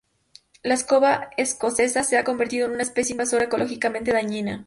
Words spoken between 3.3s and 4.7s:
ecológicamente dañina.